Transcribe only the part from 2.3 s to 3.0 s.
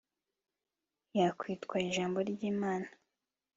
Imana